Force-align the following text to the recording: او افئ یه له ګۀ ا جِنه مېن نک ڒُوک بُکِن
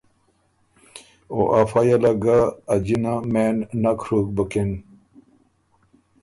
او 1.31 1.39
افئ 1.59 1.83
یه 1.89 1.97
له 2.03 2.11
ګۀ 2.23 2.39
ا 2.73 2.75
جِنه 2.85 3.13
مېن 3.33 3.57
نک 3.81 3.99
ڒُوک 4.05 4.27
بُکِن 4.35 4.71